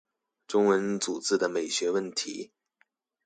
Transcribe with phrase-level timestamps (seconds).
[0.47, 2.51] 中文組字的美學問題